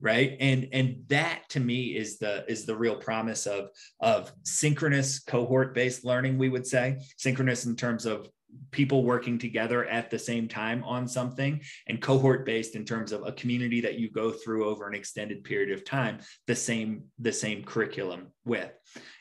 [0.00, 0.36] right?
[0.40, 3.70] And and that to me is the is the real promise of
[4.00, 6.98] of synchronous cohort based learning we would say.
[7.16, 8.28] Synchronous in terms of
[8.70, 13.26] people working together at the same time on something and cohort based in terms of
[13.26, 17.32] a community that you go through over an extended period of time the same the
[17.32, 18.70] same curriculum with.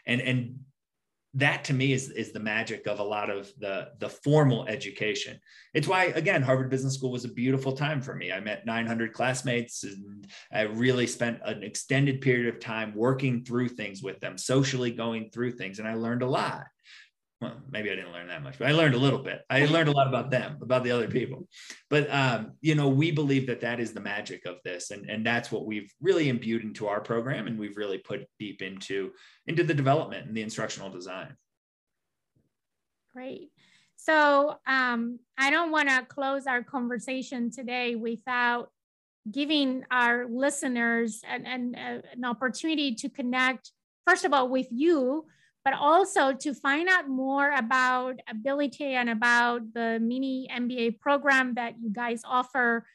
[0.05, 0.59] And and
[1.35, 5.39] that to me is, is the magic of a lot of the, the formal education.
[5.73, 8.31] It's why, again, Harvard Business School was a beautiful time for me.
[8.31, 13.69] I met 900 classmates and I really spent an extended period of time working through
[13.69, 16.65] things with them, socially going through things, and I learned a lot
[17.45, 19.41] well, maybe I didn't learn that much, but I learned a little bit.
[19.49, 21.47] I learned a lot about them, about the other people.
[21.89, 25.25] But um, you know, we believe that that is the magic of this, and and
[25.25, 29.11] that's what we've really imbued into our program, and we've really put deep into
[29.47, 31.35] into the development and the instructional design.
[33.13, 33.51] Great.
[33.95, 38.69] So um, I don't want to close our conversation today without
[39.31, 43.71] giving our listeners an, an, uh, an opportunity to connect,
[44.05, 45.25] first of all, with you
[45.65, 51.73] but also to find out more about Abilitie and about the mini MBA program that
[51.81, 52.85] you guys offer.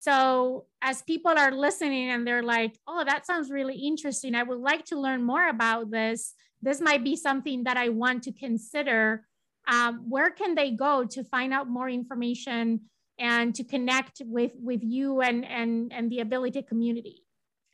[0.00, 4.58] So, as people are listening and they're like, oh, that sounds really interesting, I would
[4.58, 6.34] like to learn more about this.
[6.62, 9.26] This might be something that I want to consider.
[9.70, 12.80] Um, where can they go to find out more information
[13.18, 17.23] and to connect with, with you and, and, and the Abilitie community?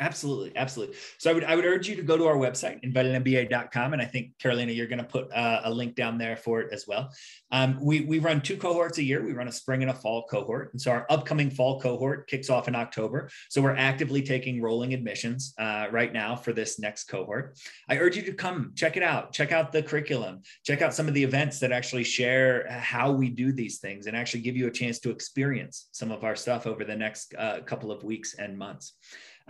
[0.00, 0.96] Absolutely, absolutely.
[1.18, 4.06] So I would I would urge you to go to our website, inventedmba.com, and I
[4.06, 7.12] think Carolina, you're going to put uh, a link down there for it as well.
[7.52, 9.22] Um, we we run two cohorts a year.
[9.22, 12.48] We run a spring and a fall cohort, and so our upcoming fall cohort kicks
[12.48, 13.28] off in October.
[13.50, 17.58] So we're actively taking rolling admissions uh, right now for this next cohort.
[17.90, 19.34] I urge you to come check it out.
[19.34, 20.40] Check out the curriculum.
[20.64, 24.16] Check out some of the events that actually share how we do these things, and
[24.16, 27.60] actually give you a chance to experience some of our stuff over the next uh,
[27.66, 28.94] couple of weeks and months.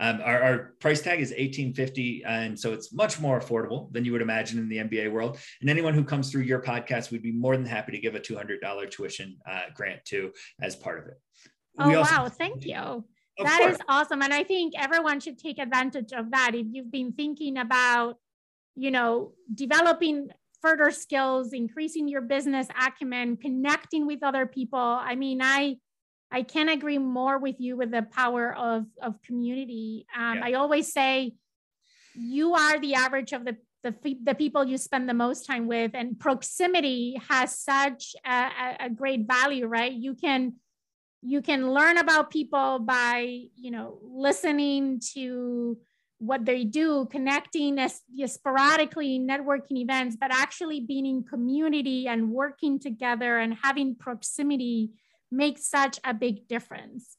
[0.01, 4.11] Um, our, our, price tag is 1850 and so it's much more affordable than you
[4.11, 5.37] would imagine in the MBA world.
[5.61, 8.19] And anyone who comes through your podcast, we'd be more than happy to give a
[8.19, 11.21] $200 tuition uh, grant to as part of it.
[11.77, 12.29] Oh, also- wow.
[12.29, 13.05] Thank you.
[13.37, 13.75] That course.
[13.75, 14.21] is awesome.
[14.21, 16.51] And I think everyone should take advantage of that.
[16.53, 18.17] If you've been thinking about,
[18.75, 20.29] you know, developing
[20.61, 24.79] further skills, increasing your business acumen, connecting with other people.
[24.79, 25.77] I mean, I
[26.31, 30.05] I can't agree more with you with the power of, of community.
[30.17, 30.45] Um, yeah.
[30.45, 31.33] I always say
[32.15, 35.91] you are the average of the, the, the people you spend the most time with,
[35.93, 39.91] and proximity has such a, a great value, right?
[39.91, 40.53] You can
[41.21, 45.77] you can learn about people by you know listening to
[46.17, 52.79] what they do connecting as, sporadically networking events but actually being in community and working
[52.79, 54.91] together and having proximity
[55.31, 57.17] makes such a big difference.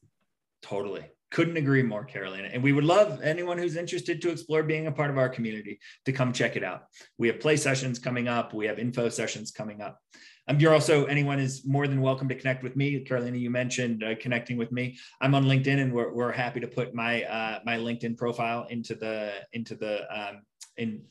[0.61, 1.05] Totally.
[1.31, 2.49] Couldn't agree more, Carolina.
[2.51, 5.79] And we would love anyone who's interested to explore being a part of our community
[6.05, 6.83] to come check it out.
[7.17, 9.99] We have play sessions coming up, we have info sessions coming up.
[10.47, 12.99] Um, you're also anyone is more than welcome to connect with me.
[12.99, 14.97] Carolina, you mentioned uh, connecting with me.
[15.21, 18.93] I'm on LinkedIn, and we're, we're happy to put my uh, my LinkedIn profile into
[18.95, 20.41] the into the um,
[20.77, 21.01] in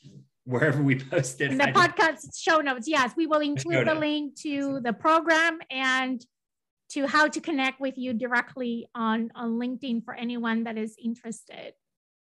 [0.44, 1.50] wherever we post it.
[1.50, 6.24] In the podcast show notes, yes, we will include the link to the program and
[6.93, 11.74] to how to connect with you directly on, on LinkedIn for anyone that is interested.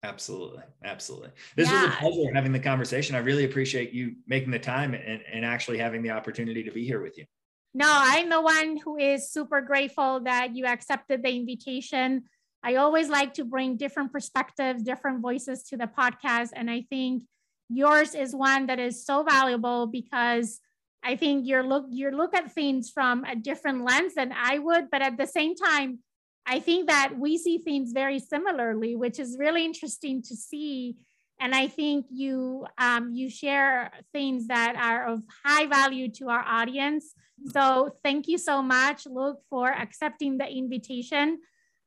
[0.03, 0.63] Absolutely.
[0.84, 1.30] Absolutely.
[1.55, 1.86] This yeah.
[1.86, 3.15] was a pleasure having the conversation.
[3.15, 6.86] I really appreciate you making the time and, and actually having the opportunity to be
[6.86, 7.26] here with you.
[7.74, 12.24] No, I'm the one who is super grateful that you accepted the invitation.
[12.63, 16.49] I always like to bring different perspectives, different voices to the podcast.
[16.55, 17.24] And I think
[17.70, 20.59] yours is one that is so valuable because
[21.04, 24.89] I think you're look you look at things from a different lens than I would,
[24.91, 26.00] but at the same time,
[26.45, 30.97] I think that we see things very similarly, which is really interesting to see.
[31.39, 36.43] And I think you um, you share things that are of high value to our
[36.45, 37.14] audience.
[37.54, 41.39] So thank you so much, Luke, for accepting the invitation.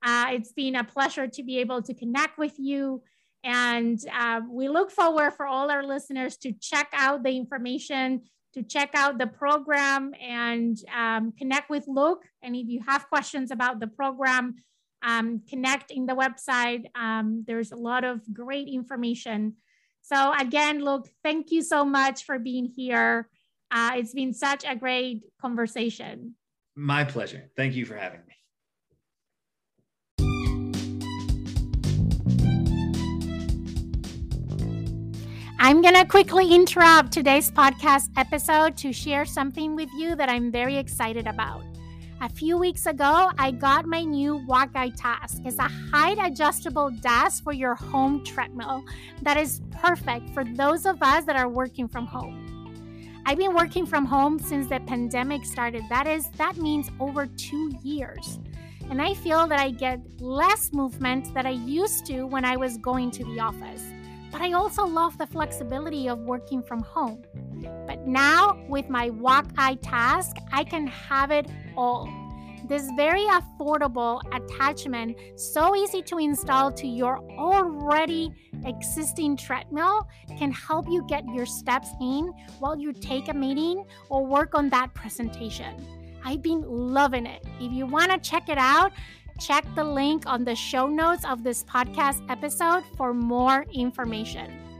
[0.03, 3.03] Uh, it's been a pleasure to be able to connect with you.
[3.45, 8.23] And uh, we look forward for all our listeners to check out the information,
[8.55, 12.24] to check out the program and um, connect with Luke.
[12.42, 14.57] And if you have questions about the program,
[15.03, 16.84] um, connect in the website.
[16.94, 19.55] Um, there's a lot of great information.
[20.03, 23.28] So again, Luke, thank you so much for being here.
[23.70, 26.34] Uh, it's been such a great conversation.
[26.74, 27.50] My pleasure.
[27.57, 28.41] Thank you for having me.
[35.65, 40.51] I'm going to quickly interrupt today's podcast episode to share something with you that I'm
[40.51, 41.63] very excited about.
[42.21, 45.41] A few weeks ago, I got my new Walkeye Task.
[45.45, 48.85] It's a height adjustable desk for your home treadmill
[49.23, 53.23] that is perfect for those of us that are working from home.
[53.25, 55.85] I've been working from home since the pandemic started.
[55.89, 58.41] That is, that means over two years.
[58.91, 62.79] And I feel that I get less movement than I used to when I was
[62.79, 63.85] going to the office
[64.33, 67.22] but I also love the flexibility of working from home.
[67.87, 72.09] But now, with my Walkeye task, I can have it all.
[72.68, 78.30] This very affordable attachment, so easy to install to your already
[78.64, 80.09] existing treadmill,
[80.39, 84.70] can help you get your steps in while you take a meeting or work on
[84.70, 85.74] that presentation.
[86.24, 87.45] I've been loving it.
[87.61, 88.93] If you want to check it out,
[89.39, 94.72] check the link on the show notes of this podcast episode for more information.